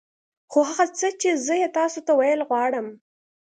خو 0.51 0.59
هغه 0.69 0.85
څه 0.99 1.07
چې 1.21 1.29
زه 1.45 1.53
يې 1.61 1.69
تاسو 1.77 1.99
ته 2.07 2.11
ويل 2.19 2.41
غواړم. 2.49 2.87